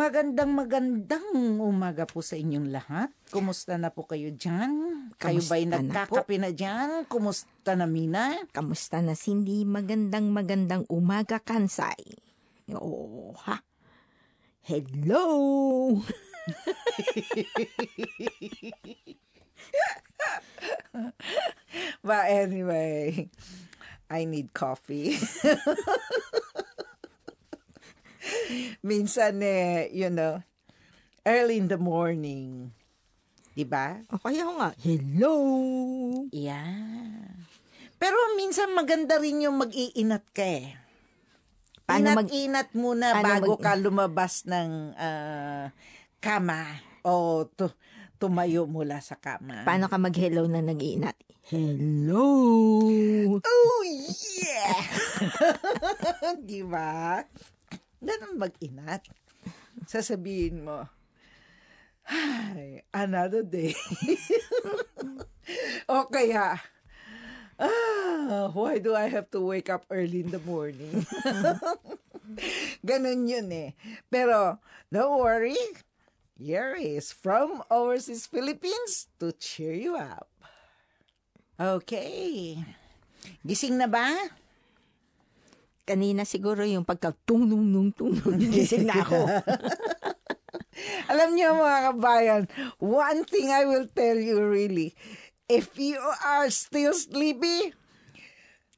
[0.00, 3.12] Magandang magandang umaga po sa inyong lahat.
[3.28, 5.12] Kumusta na po kayo dyan?
[5.20, 7.04] Kayo Kamusta ba'y na nagkakape na dyan?
[7.04, 8.32] Kumusta na Mina?
[8.48, 9.68] Kamusta na Cindy?
[9.68, 12.16] Magandang magandang umaga, Kansay.
[12.72, 13.60] Oo, ha?
[14.64, 16.00] Hello!
[22.00, 23.28] But anyway,
[24.08, 25.20] I need coffee.
[28.86, 30.40] Minsan eh, you know,
[31.24, 32.72] early in the morning,
[33.52, 34.00] di ba?
[34.12, 35.34] O kaya ko nga, hello!
[36.32, 37.28] Yeah.
[38.00, 40.72] Pero minsan maganda rin yung mag-iinat ka eh.
[41.84, 45.68] Paano mag- Inat-inat muna Paano bago mag- ka lumabas ng ah,
[46.22, 47.76] kama o tu-
[48.16, 49.68] tumayo mula sa kama.
[49.68, 51.16] Paano ka mag-hello na nag-iinat?
[51.50, 52.24] Hello!
[53.42, 53.80] Oh,
[54.38, 54.80] yeah!
[56.48, 57.20] Di ba?
[58.00, 59.04] Ganun mag-inat.
[59.84, 60.88] Sasabihin mo,
[62.10, 63.76] Hi, another day.
[65.92, 66.58] o kaya,
[67.60, 71.06] ah, why do I have to wake up early in the morning?
[72.88, 73.70] Ganun yun eh.
[74.10, 74.58] Pero,
[74.90, 75.58] don't worry.
[76.34, 80.26] Here is from Overseas Philippines to cheer you up.
[81.60, 82.56] Okay.
[83.44, 84.39] Gising na ba?
[85.90, 89.26] Kanina siguro yung pagka-tunong nung tunong gising na ako.
[91.10, 92.42] Alam niyo mga kabayan,
[92.78, 94.94] one thing I will tell you really,
[95.50, 97.74] if you are still sleepy,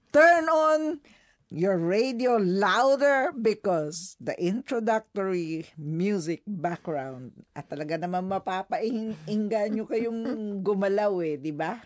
[0.08, 1.04] turn on
[1.52, 11.20] your radio louder because the introductory music background at talaga naman mapapainggan nyo kayong gumalaw
[11.20, 11.76] eh, di ba?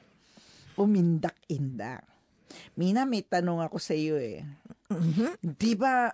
[0.78, 2.16] Umindak-indak.
[2.75, 4.44] Mina, may tanong ako sa iyo eh.
[5.42, 6.11] Di ba,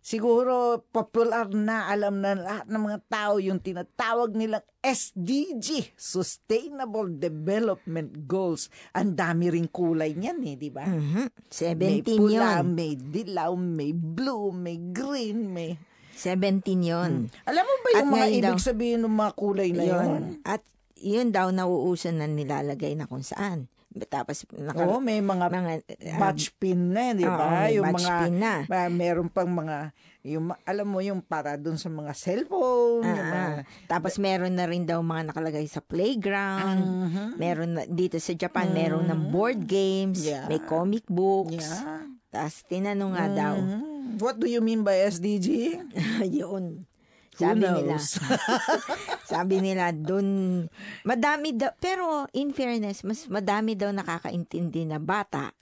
[0.00, 8.24] siguro popular na, alam na lahat ng mga tao yung tinatawag nilang SDG, Sustainable Development
[8.24, 8.68] Goals.
[8.92, 10.84] Ang dami ring kulay niyan eh, di ba?
[10.84, 11.24] Mhm.
[11.76, 12.66] May 17 pula, yun.
[12.72, 15.76] may dilaw, may blue, may green, may...
[16.20, 17.32] 17 yun.
[17.48, 20.04] Alam mo ba yung At mga ibig daw- sabihin ng mga kulay na yun?
[20.04, 20.22] Yun.
[20.44, 20.60] At
[21.00, 23.72] yun daw nauuso na nilalagay na kung saan.
[24.06, 27.66] Tapos, naka, Oo, may mga, mga, um, match pin na, di oo, ba?
[27.66, 28.54] may yung match mga, pin na.
[28.64, 29.90] ma- meron pang mga,
[30.22, 33.66] yung, alam mo, yung para dun sa mga cellphone, yung mga.
[33.86, 36.86] Tapos meron na rin daw mga nakalagay sa playground.
[36.86, 37.24] Mhm.
[37.34, 40.46] Meron na, dito sa Japan, meron ng board games, Yeah.
[40.46, 41.58] may comic books.
[41.58, 42.06] yeah.
[42.30, 43.90] Tapos tinanong nga daw, Mhm.
[44.18, 45.78] What do you mean by SDG?
[46.30, 46.82] yun.
[47.32, 47.94] Who Sabi nila?
[49.30, 50.66] sabi nila dun,
[51.06, 55.54] madami daw, pero in fairness, mas madami daw nakakaintindi na bata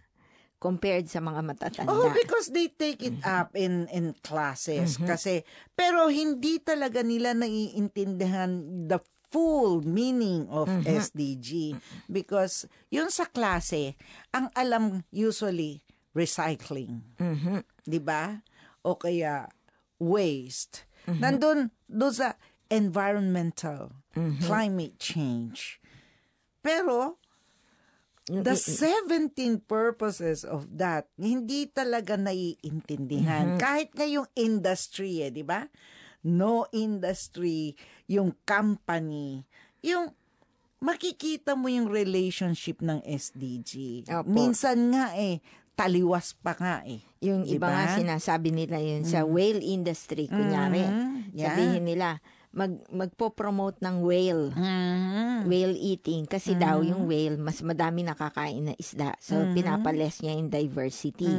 [0.58, 1.92] compared sa mga matatanda.
[1.92, 5.46] Oh, because they take it up in in classes kasi
[5.76, 8.50] pero hindi talaga nila naiintindihan
[8.90, 11.76] the full meaning of SDG
[12.08, 13.94] because yun sa klase
[14.32, 17.62] ang alam usually recycling, Mhm.
[17.84, 18.40] 'di ba?
[18.82, 19.46] O kaya
[20.00, 20.88] waste.
[21.08, 22.36] Nandun doon sa
[22.68, 23.92] environmental,
[24.44, 25.80] climate change.
[26.60, 27.16] Pero
[28.28, 33.56] the 17 purposes of that, hindi talaga naiintindihan.
[33.56, 35.64] Kahit nga yung industry eh, di ba?
[36.28, 37.72] No industry,
[38.10, 39.48] yung company,
[39.80, 40.12] yung
[40.78, 44.04] makikita mo yung relationship ng SDG.
[44.12, 44.28] Opo.
[44.28, 45.42] Minsan nga eh,
[45.78, 47.02] taliwas pa nga eh.
[47.22, 47.70] Yung iba Diba?
[47.70, 50.82] nga sinasabi nila yun sa whale industry, kunyari.
[50.82, 51.34] Mhm.
[51.34, 51.54] Yeah.
[51.54, 52.18] Sabihin nila,
[52.58, 54.50] mag, magpo-promote ng whale.
[54.50, 55.46] Mhm.
[55.46, 56.26] Whale eating.
[56.26, 59.14] Kasi daw yung whale, mas madami nakakain na isda.
[59.18, 61.30] So, pinapales niya yung diversity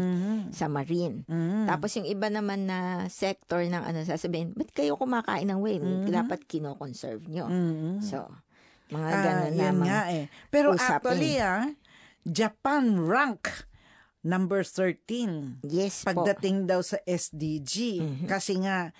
[0.49, 1.27] sa marine.
[1.65, 5.83] Tapos yung iba naman na sector ng ano, sasabihin, ba't kayo kumakain ng whale?
[6.05, 7.51] Dapat kino-conserve nyo.
[7.99, 8.23] So,
[8.89, 9.85] mga Ah, ganun yun lamang.
[9.85, 10.25] nga eh.
[10.47, 10.95] Pero usapin.
[11.11, 11.67] actually ah,
[12.23, 13.45] Japan rank
[14.21, 16.11] number 13 Yes po.
[16.11, 18.01] pagdating daw sa SDG.
[18.25, 18.91] Kasi nga,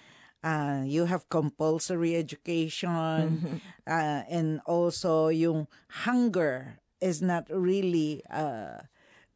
[0.42, 3.44] ah, you have compulsory education
[3.88, 5.68] ah, and also yung
[6.06, 8.88] hunger is not really ah,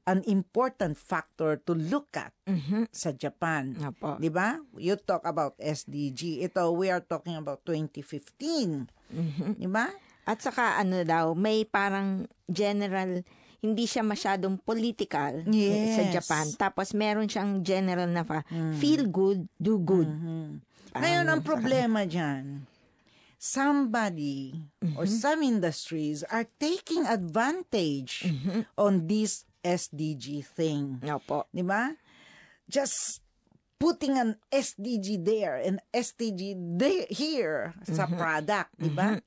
[0.04, 2.36] an important factor to look at
[2.92, 3.72] sa Japan.
[4.20, 4.60] 'Di ba?
[4.76, 6.44] You talk about SDG.
[6.44, 8.92] Ito we are talking about 2015.
[9.56, 9.88] 'Di ba?
[10.24, 13.24] At saka ano daw, may parang general,
[13.60, 15.96] hindi siya masyadong political Yes.
[15.96, 16.46] sa Japan.
[16.56, 18.44] Tapos meron siyang general na fa,
[18.76, 20.08] feel good, do good.
[20.94, 22.70] Ngayon, ang problema dyan,
[23.42, 24.56] somebody
[24.96, 28.30] or some industries are taking advantage
[28.80, 31.02] on this SDG thing.
[31.04, 31.50] Opo.
[31.50, 31.92] Di ba?
[32.70, 33.20] Just
[33.82, 39.20] putting an SDG there and SDG there, here sa product, di ba?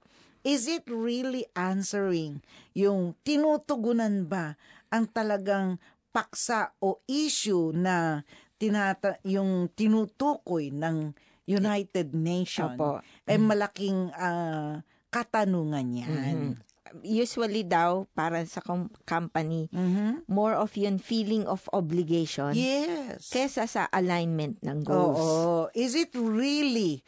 [0.47, 2.41] Is it really answering
[2.73, 4.55] yung tinutugunan ba
[4.95, 5.83] ang talagang
[6.15, 8.23] paksa o issue na
[8.57, 11.13] tinata yung tinutukoy ng
[11.47, 12.75] United Nations?
[12.75, 13.01] Opo.
[13.25, 16.39] Eh malaking ah, katanungan yan.
[17.03, 20.25] Usually daw, para sa com- company, Mhm.
[20.27, 23.27] more of yun feeling of obligation Yes.
[23.29, 25.19] kesa sa alignment ng goals.
[25.19, 25.67] Oo.
[25.75, 27.03] Is it really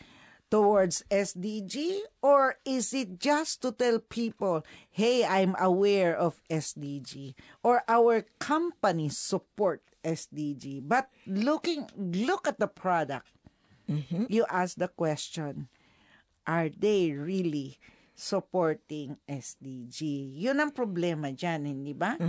[0.49, 7.32] towards SDG or is it just to tell people, hey, I'm aware of SDG
[7.62, 10.81] or our company support SDG?
[10.81, 13.31] But looking, look at the product.
[14.29, 15.73] You ask the question,
[16.44, 17.81] are they really
[18.12, 20.32] supporting SDG?
[20.37, 22.20] Yun ang problema dyan, hindi ba?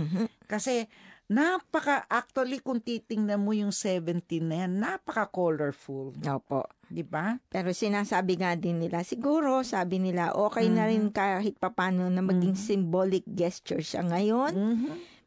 [0.48, 0.88] Kasi
[1.30, 6.16] napaka, actually kung titingnan mo yung 17 na yan, napaka-colorful.
[6.26, 6.66] Opo.
[6.90, 7.38] Di ba?
[7.46, 12.58] Pero sinasabi nga din nila, siguro, sabi nila, okay na rin kahit papano na maging
[12.58, 14.52] symbolic gesture siya ngayon.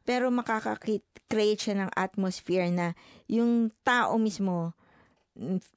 [0.03, 2.91] Pero makaka-create siya ng atmosphere na
[3.31, 4.75] yung tao mismo,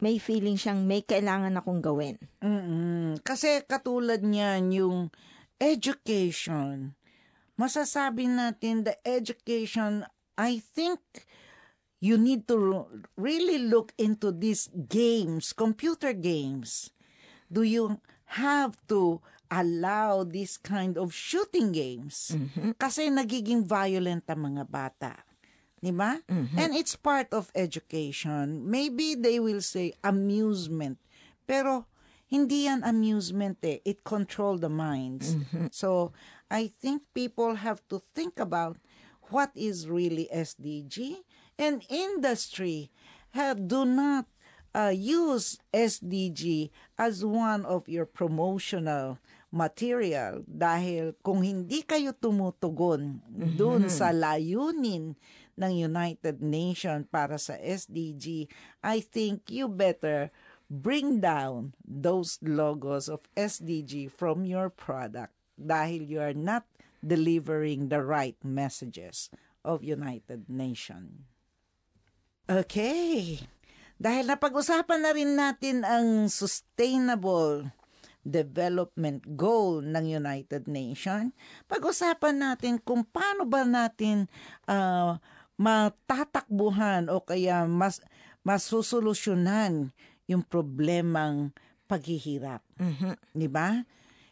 [0.00, 2.16] may feeling siyang may kailangan akong gawin.
[2.44, 4.98] mm Kasi katulad niyan yung
[5.56, 6.92] education.
[7.56, 10.04] Masasabi natin the education,
[10.36, 11.00] I think
[12.04, 12.84] you need to
[13.16, 16.92] really look into these games, computer games.
[17.48, 17.96] Do you
[18.36, 22.36] have to allow this kind of shooting games?
[22.76, 25.25] Kasi nagiging violent ang mga bata.
[25.86, 26.18] Di ba?
[26.58, 28.66] And it's part of education.
[28.66, 30.98] Maybe they will say amusement.
[31.46, 31.86] Pero
[32.26, 33.78] hindi yan amusement eh.
[33.86, 35.38] It control the minds.
[35.70, 36.10] So,
[36.50, 38.82] I think people have to think about
[39.30, 41.22] what is really SDG
[41.54, 42.90] and industry
[43.30, 44.26] have, do not
[44.74, 49.18] uh, use SDG as one of your promotional
[49.54, 53.22] material dahil kung hindi kayo tumutugon
[53.56, 55.16] dun sa layunin
[55.56, 58.48] ng United Nations para sa SDG,
[58.84, 60.30] I think you better
[60.68, 66.68] bring down those logos of SDG from your product dahil you are not
[67.00, 69.32] delivering the right messages
[69.64, 71.24] of United Nations.
[72.46, 73.42] Okay.
[73.96, 77.66] Dahil napag-usapan na rin natin ang sustainable
[78.26, 81.30] development goal ng United Nations,
[81.70, 84.26] pag-usapan natin kung paano ba natin
[84.66, 85.22] ah,
[85.56, 88.00] matatakbuhan o kaya mas
[88.44, 89.90] masusolusyonan
[90.30, 91.50] yung problemang
[91.90, 92.62] paghihirap.
[93.32, 93.82] Di ba?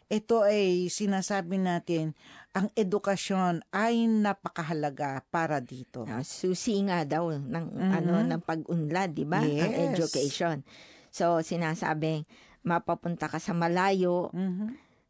[0.05, 2.13] Ito ay sinasabi natin,
[2.53, 6.05] ang edukasyon ay napakahalaga para dito.
[6.05, 9.41] Ah, susi nga daw ng ano ng pag-unlad, 'di ba?
[9.41, 9.97] Ang Yes.
[9.97, 10.61] education.
[11.09, 12.29] So sinasabing
[12.61, 14.29] mapapunta ka sa malayo,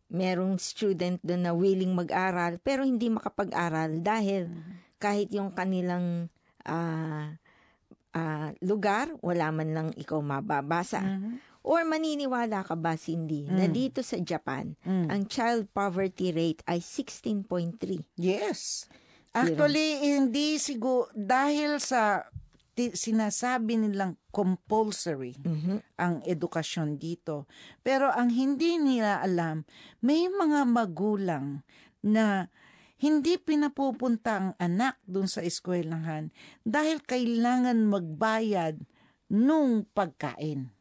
[0.07, 4.47] merong student doon na willing mag-aral pero hindi makapag-aral dahil
[4.97, 6.27] kahit yung kanilang
[6.63, 7.35] ah,
[8.11, 11.01] ah, lugar wala man lang ikaw mababasa.
[11.65, 18.05] Or maniniwala ka ba, Cindy, na dito sa Japan, ang child poverty rate ay 16.3.
[18.15, 18.85] Yes.
[19.33, 22.21] Actually, hindi siguro, dahil sa
[22.71, 25.33] ti- sinasabi nilang compulsory
[25.97, 27.49] ang edukasyon dito.
[27.81, 29.65] Pero ang hindi nila alam,
[29.99, 31.65] may mga magulang
[32.05, 32.45] na
[32.95, 36.31] hindi pinapupunta ang anak dun sa eskwelahan
[36.63, 38.79] dahil kailangan magbayad
[39.31, 40.71] nung pagkain.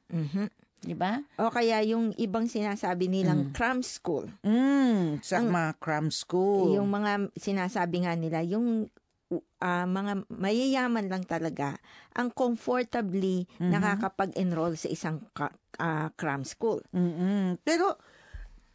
[0.85, 1.16] Di ba?
[1.40, 4.28] O kaya yung ibang sinasabi nilang cram school.
[4.44, 6.76] Mm, sa mga cram school.
[6.76, 8.92] Yung mga sinasabi nga nila, yung
[9.64, 11.80] ah, mga mayayaman lang talaga
[12.12, 15.25] ang comfortably nakakapag-enroll sa isang
[15.80, 16.85] ah, cram school.
[16.92, 17.97] mm Pero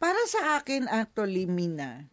[0.02, 2.10] para sa akin actually, Mina,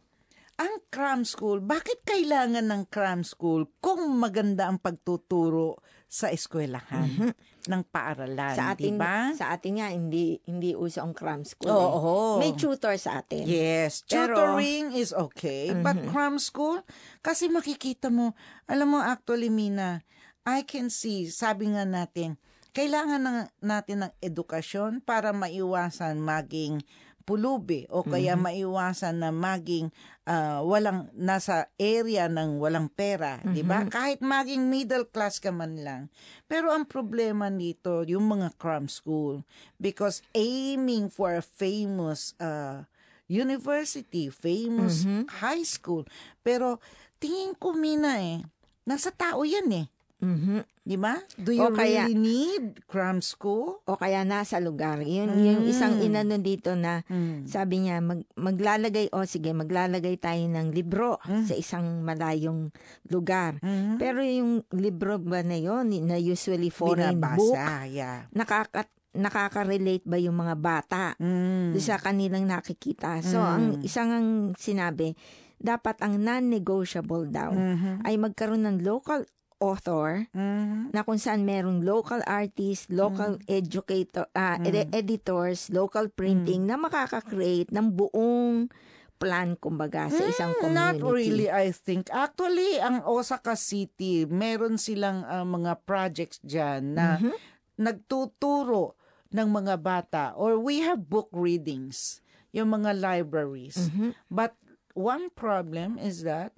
[0.58, 5.78] ang cram school, bakit kailangan ng cram school kung maganda ang pagtuturo
[6.10, 7.36] sa eskwelahan
[7.72, 9.36] ng paaralan, Sa atin, di ba?
[9.38, 11.70] sa atin nga, hindi, hindi uso ang cram school.
[11.70, 12.40] Oo.
[12.40, 12.48] eh.
[12.48, 13.44] May tutor sa atin.
[13.46, 16.82] Yes, Pero- tutoring is okay, but cram school,
[17.22, 18.34] kasi makikita mo,
[18.66, 20.02] alam mo actually, Mina,
[20.48, 22.40] I can see, sabi nga natin,
[22.72, 26.82] kailangan ng, natin ng edukasyon para maiwasan maging
[27.28, 29.92] pulubi o kaya maiwasan na maging
[30.24, 33.84] ah, walang nasa area ng walang pera, 'di ba?
[33.92, 36.02] Kahit maging middle class ka man lang.
[36.48, 39.44] Pero ang problema nito yung mga cram school
[39.76, 42.88] because aiming for a famous ah,
[43.28, 45.04] university, famous
[45.44, 46.08] high school.
[46.48, 46.80] Pero
[47.20, 48.40] tingin ko mina eh,
[48.88, 49.92] nasa tao yan eh.
[50.18, 50.66] Mhm.
[50.82, 51.14] Di ba?
[51.36, 53.84] Do you O kaya- really need cram school?
[53.86, 54.98] O kaya nasa lugar.
[55.00, 57.46] Yun, yung isang inano dito na Mm.
[57.46, 61.44] sabi niya, mag, maglalagay, o sige, maglalagay tayo ng libro Hmm.
[61.44, 62.72] sa isang malayong
[63.06, 63.60] lugar.
[63.60, 63.98] Mhm.
[63.98, 67.58] Pero yung libro ba na yon na usually foreign Binabasa, book,
[67.88, 68.26] yeah.
[68.32, 71.76] nakaka, nakaka-relate ba yung mga bata Mm.
[71.78, 73.20] sa kanilang nakikita?
[73.22, 75.14] So, ang isang ang sinabi,
[75.58, 78.06] dapat ang non-negotiable daw Mhm.
[78.06, 79.26] ay magkaroon ng local
[79.58, 80.92] author Mhm.
[80.92, 83.46] na kung saan merong local artists, local Mm.
[83.48, 88.70] educator, ah, ed- editors, local printing na makaka-create ng buong
[89.18, 91.02] plan kumbaga sa isang community.
[91.02, 92.06] Mm, Not really, I think.
[92.08, 97.36] Actually, ang Osaka City, meron silang ah, mga projects dyan na Mm-hmm.
[97.78, 98.94] nagtuturo
[99.30, 102.22] ng mga bata or we have book readings,
[102.52, 103.90] yung mga libraries.
[103.90, 104.12] Mm-hmm.
[104.30, 104.54] But
[104.94, 106.54] one problem is that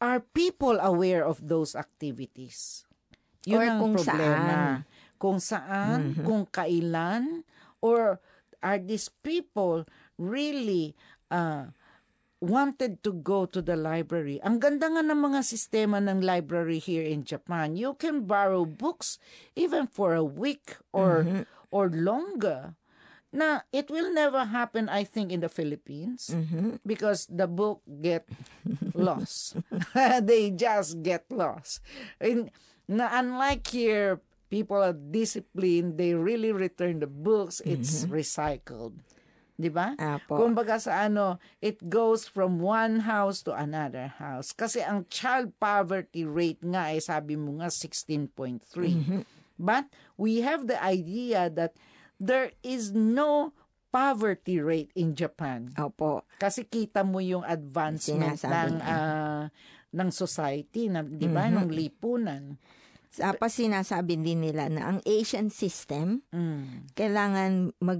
[0.00, 2.88] are people aware of those activities?
[3.44, 4.16] Yun Or ang kung problema.
[4.16, 4.48] saan.
[4.50, 5.18] Mm-hmm.
[5.20, 7.24] Kung saan, kung kailan,
[7.84, 8.24] or
[8.64, 9.84] are these people
[10.16, 10.96] really
[11.28, 11.68] uh,
[12.40, 14.40] wanted to go to the library.
[14.40, 17.76] Ang ganda nga ng mga sistema ng library here in Japan.
[17.76, 19.20] You can borrow books
[19.52, 22.79] even for a week or or longer.
[23.30, 26.34] Na it will never happen I think in the Philippines
[26.82, 28.26] because the book get
[28.94, 29.54] lost.
[30.26, 31.78] they just get lost.
[32.18, 32.50] In,
[32.90, 34.18] na unlike here
[34.50, 38.98] people are disciplined, they really return the books, it's recycled.
[39.60, 39.92] 'Di ba?
[40.00, 40.40] Apo.
[40.40, 44.56] Kumbaga sa ano, it goes from one house to another house.
[44.56, 49.22] Kasi ang child poverty rate nga ay sabi mo nga 16.3.
[49.60, 51.76] But we have the idea that
[52.20, 53.50] there is no
[53.90, 55.72] poverty rate in Japan.
[55.74, 56.22] Opo.
[56.36, 59.44] Kasi kita mo yung advancement Sinasabi ng ah,
[59.90, 62.54] ng society na 'di ba ng lipunan.
[63.10, 66.94] Tapos sinasabi din nila na ang Asian system Mm.
[66.94, 67.98] kailangan mag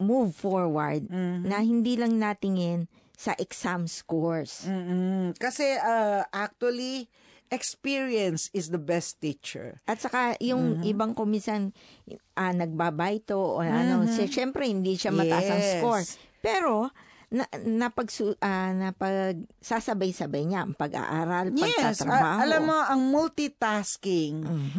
[0.00, 1.44] move forward Mm-hmm.
[1.44, 4.64] na hindi lang natingin sa exam scores.
[4.64, 5.36] Mm-mm.
[5.36, 7.12] Kasi ah, actually
[7.48, 9.80] experience is the best teacher.
[9.84, 10.90] At saka yung Mm-hmm.
[10.90, 11.70] ibang kumisan
[12.34, 15.72] ah, nagbabayto o ano, si syempre hindi siya mataas ang Yes.
[15.76, 16.04] score.
[16.40, 16.72] Pero
[17.26, 18.06] na, napag
[18.38, 22.38] ah, napag sasabay-sabay niya ang pag-aaral, Yes, pagtatrabaho.
[22.38, 24.36] a- alam mo ang multitasking.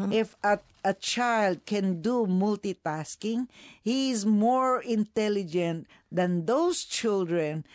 [0.10, 7.68] If a a child can do multitasking, he is more intelligent than those children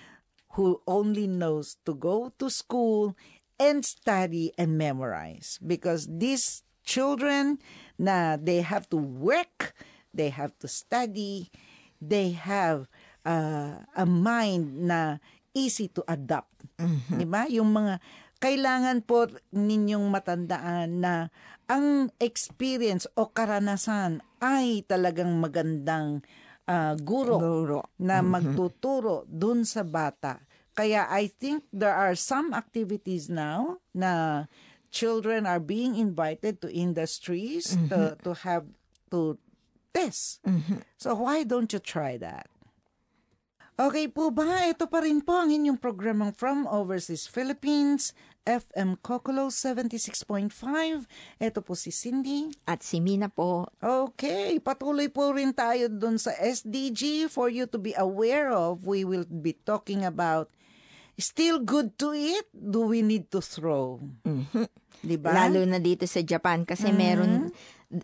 [0.56, 3.12] who only knows to go to school
[3.62, 7.62] and study and memorize because these children
[7.94, 9.70] na they have to work,
[10.10, 11.46] they have to study,
[12.02, 12.90] they have
[13.22, 15.22] uh, a mind na
[15.54, 16.50] easy to adapt.
[17.06, 17.46] Di ba?
[17.46, 18.02] Yung mga
[18.42, 21.30] kailangan po ninyong matandaan na
[21.70, 26.26] ang experience o karanasan ay talagang magandang
[26.66, 27.80] ah, guro Guro.
[28.02, 30.42] na magtuturo dun sa bata.
[30.72, 34.44] Kaya I think there are some activities now na
[34.88, 38.64] children are being invited to industries to, to have
[39.12, 39.36] to
[39.92, 40.40] test.
[40.96, 42.48] So why don't you try that?
[43.76, 44.68] Okay po ba?
[44.68, 48.12] Ito pa rin po ang inyong programang From Overseas Philippines,
[48.44, 50.52] FM Kokolo 76.5.
[51.40, 52.52] Ito po si Cindy.
[52.68, 57.80] At si Mina po, Okay, patuloy po rin tayo dun sa SDG for you to
[57.80, 58.84] be aware of.
[58.84, 60.52] We will be talking about
[61.22, 64.02] still good to eat, do we need to throw?
[65.02, 65.34] Di ba?
[65.34, 67.50] lalo na dito sa Japan kasi meron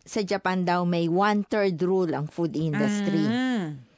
[0.02, 3.22] sa Japan daw may one-third rule ang food industry.
[3.22, 3.88] Mm.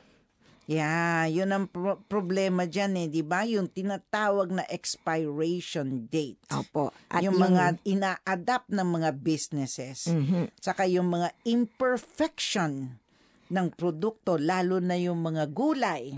[0.71, 3.43] Yeah, yun ang pro- problema dyan eh, di ba?
[3.43, 6.39] Yung tinatawag na expiration date.
[6.55, 6.95] Opo.
[7.11, 10.07] At yung, mga ina-adapt ng mga businesses.
[10.63, 13.03] Saka yung mga imperfection
[13.51, 16.15] ng produkto, lalo na yung mga gulay.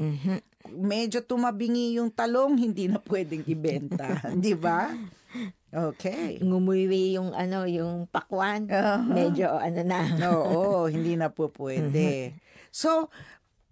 [0.71, 4.23] Medyo tumabingi yung talong, hindi na pwedeng ibenta.
[4.45, 4.92] di ba?
[5.73, 6.37] Okay.
[6.45, 8.69] ngumuwi yung ano, yung pakwan,
[9.09, 10.04] medyo ano na.
[10.28, 12.37] Oo, hindi na po pwede.
[12.69, 13.09] So,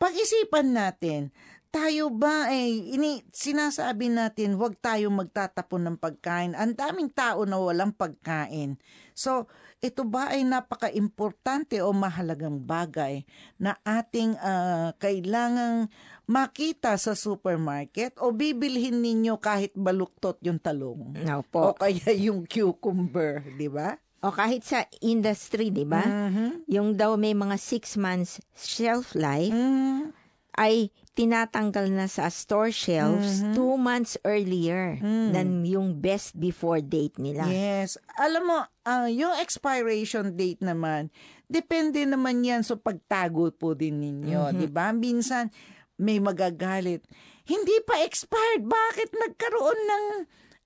[0.00, 1.28] pag-isipan natin,
[1.70, 6.56] tayo ba ay ini sinasabi natin wag tayo magtatapon ng pagkain.
[6.58, 8.80] Ang daming tao na walang pagkain.
[9.14, 9.46] So,
[9.80, 13.24] ito ba ay napaka-importante o mahalagang bagay
[13.56, 15.88] na ating ah, kailangang
[16.24, 21.16] makita sa supermarket o bibilhin ninyo kahit baluktot yung talong?
[21.16, 21.74] O Opo.
[21.74, 23.96] kaya yung cucumber, di ba?
[24.20, 26.04] O kahit sa industry, di ba?
[26.04, 26.68] Mm-hmm.
[26.68, 30.12] Yung daw may mga six months shelf life, Mm.
[30.60, 37.44] ay tinatanggal na sa store shelves two months earlier than yung best before date nila.
[37.44, 38.00] Yes.
[38.16, 38.58] Alam mo,
[38.88, 41.12] ah, yung expiration date naman,
[41.44, 44.56] depende naman yan sa pagtago po din ninyo.
[44.56, 44.96] Di ba?
[44.96, 45.52] Minsan,
[46.00, 47.04] may magagalit.
[47.44, 48.64] Hindi pa expired.
[48.64, 50.04] Bakit nagkaroon ng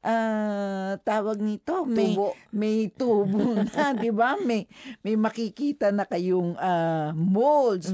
[0.07, 1.83] ah, tawag nito?
[1.83, 2.31] May, Tubo.
[2.55, 4.39] may tubo na, di ba?
[4.39, 4.71] May,
[5.03, 7.91] may makikita na kayong ah, molds.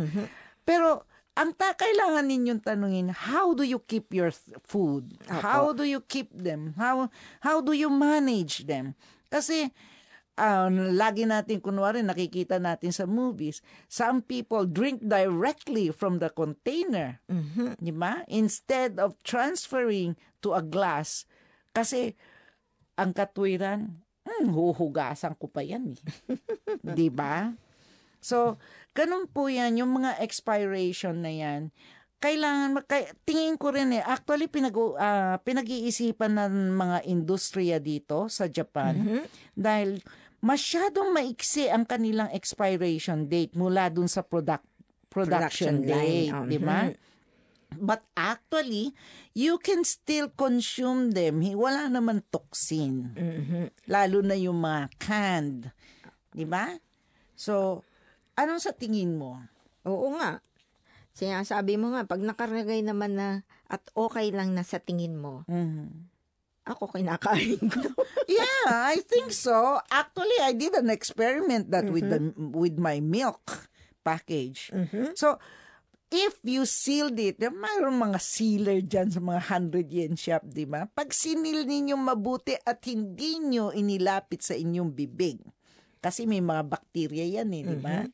[0.68, 1.08] Pero,
[1.40, 4.28] ang ta kailangan ninyong tanungin, how do you keep your
[4.68, 5.16] food?
[5.24, 5.40] Opo.
[5.40, 6.76] How do you keep them?
[6.76, 7.08] How
[7.40, 8.92] how do you manage them?
[9.32, 9.72] Kasi
[10.36, 17.24] ah, lagi natin kunwari nakikita natin sa movies, some people drink directly from the container.
[17.80, 18.20] Di ba?
[18.28, 21.24] Instead of transferring to a glass.
[21.72, 22.12] Kasi
[23.00, 26.00] ang katwiran, hmm, huhugasan ko pa yan eh.
[26.98, 27.48] Di ba?
[28.20, 28.60] So,
[28.92, 31.72] ganun po yan, yung mga expiration na yan,
[32.20, 38.44] kailangan, kay, tingin ko rin eh, actually pinag, ah, pinag-iisipan ng mga industriya dito sa
[38.44, 39.24] Japan
[39.56, 40.04] dahil
[40.44, 44.68] masyadong maiksi ang kanilang expiration date mula dun sa product
[45.10, 46.80] production, Production date, um, di ba?
[47.70, 48.94] But actually,
[49.32, 51.38] you can still consume them.
[51.42, 53.14] Wala naman toxin.
[53.86, 55.70] Lalo na yung mga canned.
[56.34, 56.74] Di ba?
[57.38, 57.86] So,
[58.34, 59.38] anong sa tingin mo?
[59.82, 60.38] Oo nga.
[61.10, 63.28] Sinasabi mo nga, pag nakaragay naman na
[63.66, 66.06] at okay lang na sa tingin mo, Mhm.
[66.64, 67.82] ako kinakain ko.
[68.30, 69.82] Yeah, I think so.
[69.90, 72.20] Actually, I did an experiment that with the
[72.54, 73.66] with my milk
[74.00, 74.70] package.
[75.18, 75.42] So,
[76.08, 80.86] if you sealed it, mayroon mga sealer dyan sa mga 100 yen shop, di ba?
[80.86, 85.42] Pag sinil ninyo mabuti at hindi nyo inilapit sa inyong bibig,
[85.98, 88.06] kasi may mga bakterya yan eh, di ba?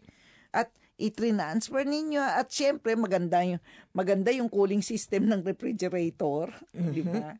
[0.57, 3.61] At i-transfer ninyo at syempre maganda yung
[3.93, 7.37] maganda yung cooling system ng refrigerator, di ba?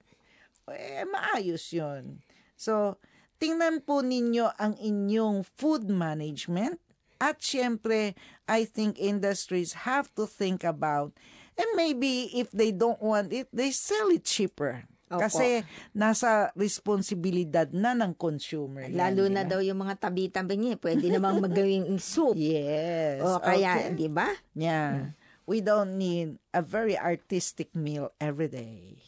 [0.69, 2.21] Eh maayos 'yon.
[2.61, 3.01] So,
[3.41, 6.77] tingnan po ninyo ang inyong food management
[7.17, 8.13] at syempre
[8.45, 11.17] I think industries have to think about
[11.57, 14.85] and maybe if they don't want it, they sell it cheaper.
[15.07, 15.23] Opo.
[15.23, 15.63] Kasi
[15.95, 18.91] nasa responsibilidad na ng consumer.
[18.91, 19.51] yan, Lalo di na ba?
[19.55, 22.35] daw yung mga tabi-tabi niya, pwede namang magawing soup.
[22.35, 23.23] Yes.
[23.23, 23.95] O kaya, okay.
[23.95, 24.35] di ba?
[24.59, 25.15] Yeah.
[25.47, 28.99] We don't need a very artistic meal every day.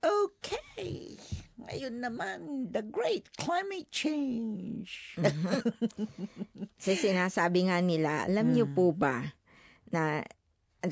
[0.00, 1.20] Okay.
[1.60, 2.38] Ngayon naman,
[2.72, 5.16] the great climate change.
[6.80, 9.36] Kasi sinasabi nga nila, alam niyo po ba,
[9.92, 10.24] na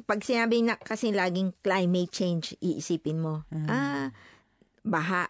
[0.01, 4.09] pag sinabi na kasi laging climate change, iisipin mo, ah,
[4.81, 5.29] baha.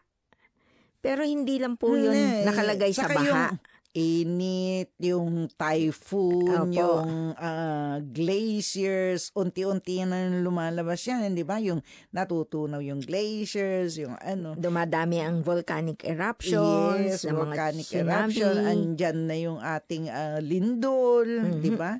[0.99, 2.47] Pero hindi lang po yun Hindi.
[2.47, 3.27] nakalagay sa baha.
[3.51, 3.59] Yung
[3.93, 6.73] init, yung typhoon, Opo.
[6.73, 11.59] yung ah, glaciers, unti-unti na lumalabas yan, di ba?
[11.59, 14.55] Yung natutunaw yung glaciers, yung ano.
[14.55, 18.09] Dumadami ang volcanic eruptions, Yes, mga volcanic tsunami.
[18.33, 21.61] eruption, andyan na yung ating ah, lindol, Mm-hmm.
[21.61, 21.93] di ba?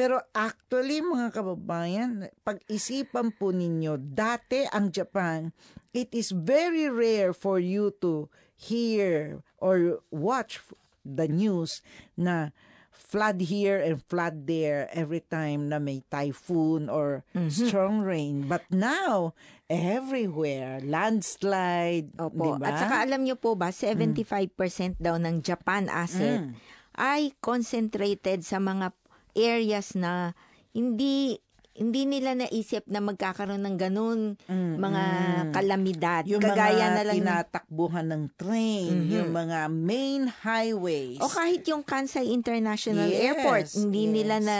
[0.00, 5.52] Pero actually, mga kababayan, pag-isipan po ninyo, dati ang Japan,
[5.92, 10.64] it is very rare for you to hear or watch
[11.04, 11.84] the news
[12.16, 12.48] na
[12.88, 17.52] flood here and flood there every time na may typhoon or Mm-hmm.
[17.52, 18.48] strong rain.
[18.48, 19.36] But now,
[19.68, 22.40] everywhere, landslide, Opo.
[22.40, 22.72] di ba?
[22.72, 24.48] At saka alam niyo po ba, 75%
[24.96, 26.52] daw ng Japan asset Mm.
[26.96, 28.96] ay concentrated sa mga
[29.32, 30.32] areas na
[30.70, 31.38] hindi
[31.72, 35.04] hindi nila naisip na magkakaroon ng ganun mga
[35.48, 36.22] kalamidad.
[36.26, 41.16] yung Kagaya mga na lang ng- tinatakbuhan ng train, yung mga main highways.
[41.16, 44.12] o kahit yung Kansai International Yes, Airport, hindi yes.
[44.12, 44.58] nila na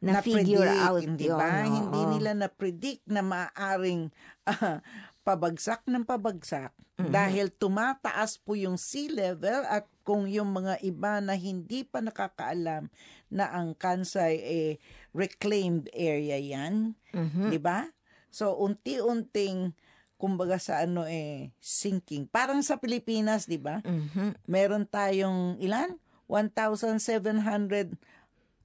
[0.00, 1.38] na figure Na-predict, out hindi yun.
[1.38, 1.46] ba?
[1.46, 1.70] oo.
[1.70, 4.02] Hindi nila na-predict na maaaring
[4.50, 4.80] ah,
[5.22, 11.34] pabagsak ng pabagsak dahil tumataas po yung sea level at kung yung mga iba na
[11.34, 12.86] hindi pa nakakaalam
[13.26, 14.70] na ang Kansai eh
[15.10, 17.50] reclaimed area yan, Mhm.
[17.50, 17.90] 'di ba?
[18.30, 19.74] So unti-unting
[20.16, 22.30] kumbaga sa ano eh sinking.
[22.30, 23.82] Parang sa Pilipinas, 'di ba?
[23.82, 24.46] Mhm.
[24.46, 25.98] Meron tayong ilan?
[26.26, 27.94] 1,700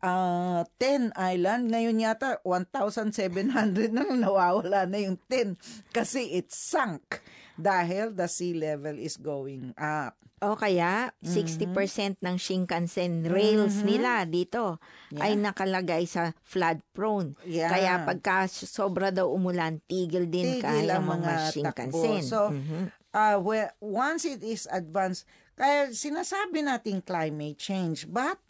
[0.01, 1.69] ah 10 island.
[1.69, 3.47] Ngayon yata 1,700
[3.95, 5.57] na nawawala na yung 10
[5.89, 7.21] kasi it sunk
[7.53, 10.17] dahil the sea level is going up.
[10.41, 12.17] O kaya, Mm-hmm.
[12.17, 14.81] 60% ng Shinkansen rails nila dito
[15.13, 17.37] ay nakalagay sa flood prone.
[17.45, 17.69] Yeah.
[17.69, 21.93] Kaya pagka sobra daw umulan, tigil din Tigil kaya ang mga, mga Shinkansen.
[22.17, 22.25] takbo.
[22.25, 22.89] So, Mhm.
[23.13, 28.41] uh, well, once it is advanced, kaya sinasabi natin climate change, but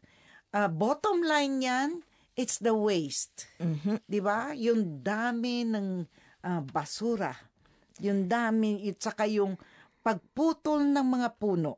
[0.55, 1.89] uh, bottom line yan,
[2.35, 3.47] it's the waste.
[3.59, 4.03] Mhm.
[4.07, 4.55] 'Di ba?
[4.55, 6.05] Yung dami ng
[6.45, 7.35] ah, basura.
[8.01, 9.55] Yung dami at saka yung
[10.01, 11.77] pagputol ng mga puno.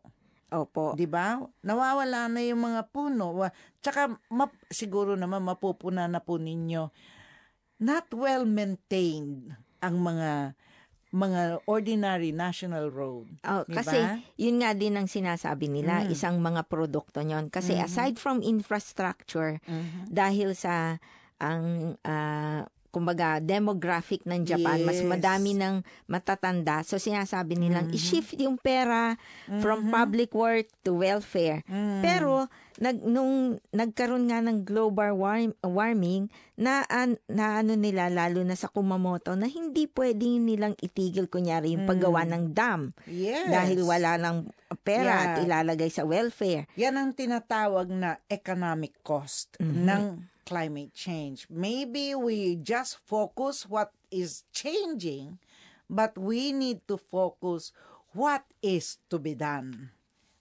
[0.53, 0.93] Opo.
[0.93, 1.41] 'Di ba?
[1.65, 3.33] Nawawala na yung mga puno.
[3.81, 6.93] Tsaka map, siguro naman mapupuna na po ninyo.
[7.83, 9.51] Not well maintained
[9.83, 10.55] ang mga
[11.13, 13.29] mga ordinary national road.
[13.45, 14.01] Oh, Di kasi
[14.35, 16.09] yun nga din ang sinasabi nila, Mm.
[16.09, 17.53] isang mga produkto nyon.
[17.53, 17.85] Kasi Mhm.
[17.85, 20.09] aside from infrastructure, Mhm.
[20.09, 20.97] dahil sa
[21.37, 25.09] ang ah, kumbaga demographic ng Japan, mas Yes.
[25.09, 26.85] madami ng matatanda.
[26.85, 27.95] So sinasabi nilang Mhm.
[27.97, 29.17] i-shift yung pera
[29.59, 29.91] from Mhm.
[29.91, 31.65] public work to welfare.
[31.65, 32.05] Mm.
[32.05, 32.45] Pero
[32.77, 33.33] nag nung
[33.69, 39.33] nagkaroon nga ng global warm, warming na an, na ano nila lalo na sa Kumamoto
[39.33, 42.29] na hindi pwedeng nilang itigil kunyari yung paggawa Mm.
[42.29, 43.49] ng dam yes.
[43.49, 44.37] dahil wala ng
[44.81, 45.45] pera at Yeah.
[45.45, 46.69] ilalagay sa welfare.
[46.77, 49.81] Yan ang tinatawag na economic cost Mhm.
[49.81, 50.03] ng
[50.45, 51.47] climate change.
[51.49, 55.39] Maybe we just focus what is changing,
[55.89, 57.71] but we need to focus
[58.13, 59.91] what is to be done.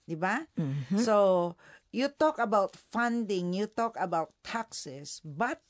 [0.05, 0.45] 'Di ba?
[0.59, 0.99] Mhm.
[0.99, 1.15] So,
[1.91, 5.63] you talk about funding, you talk about taxes, but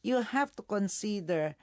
[0.00, 1.56] you have to consider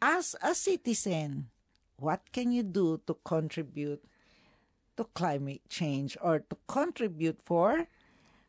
[0.00, 1.50] as a citizen,
[1.96, 4.00] what can you do to contribute
[4.96, 7.88] to climate change or to contribute for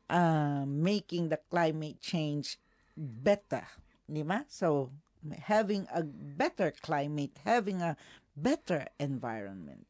[0.09, 2.59] uh, making the climate change
[2.97, 3.65] better,
[4.05, 4.43] di ba?
[4.47, 4.91] So,
[5.45, 7.95] having a better climate, having a
[8.35, 9.85] better environment.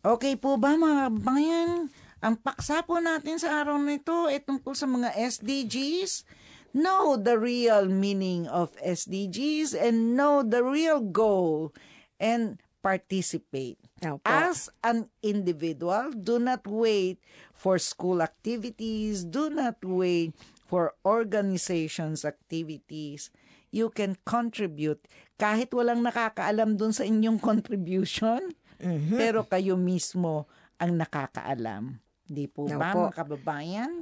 [0.00, 1.90] Okay po ba mga bayan?
[2.22, 6.26] Ang paksa po natin sa araw na ito ay tungkol sa mga SDGs.
[6.74, 11.74] Know the real meaning of SDGs and know the real goal
[12.22, 13.78] and participate.
[13.98, 14.22] Opo.
[14.22, 17.18] As an individual, do not wait
[17.50, 20.34] for school activities, do not wait
[20.68, 23.32] for organizations activities.
[23.72, 29.16] You can contribute kahit walang nakakaalam dun sa inyong contribution, Mhm.
[29.18, 30.46] pero kayo mismo
[30.78, 31.98] ang nakakaalam.
[32.22, 33.08] Di po ba, Opo.
[33.08, 33.92] mga kababayan?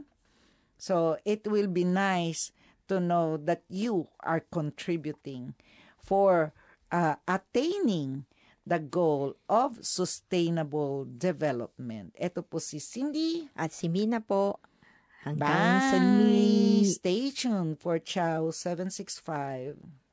[0.76, 2.52] So, it will be nice
[2.84, 5.56] to know that you are contributing
[5.96, 6.52] for
[6.92, 8.28] uh, attaining
[8.62, 12.12] the goal of sustainable development.
[12.14, 13.48] Ito po si Cindy.
[13.56, 14.60] At si Mina po,
[15.26, 15.90] hanggang Bye!
[15.90, 16.86] sa muli.
[16.86, 20.05] Stay tuned for Chow 765.